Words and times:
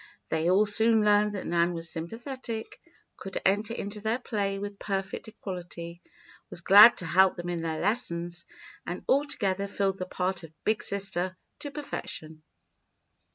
They 0.29 0.49
all 0.49 0.65
soon 0.65 1.05
learned 1.05 1.33
that 1.35 1.45
Nan 1.45 1.73
was 1.73 1.91
sympathetic, 1.91 2.81
could 3.17 3.39
enter 3.45 3.75
into 3.75 4.01
their 4.01 4.17
play 4.17 4.57
with 4.57 4.79
perfect 4.79 5.27
equality, 5.27 6.01
was 6.49 6.61
glad 6.61 6.97
to 6.97 7.05
help 7.05 7.35
them 7.35 7.49
in 7.49 7.61
their 7.61 7.79
lessons, 7.79 8.47
and 8.87 9.05
altogether 9.07 9.67
filled 9.67 9.99
the 9.99 10.07
part 10.07 10.41
of 10.43 10.51
"Big 10.63 10.81
Sister" 10.81 11.37
to 11.59 11.69
perfection. 11.69 12.41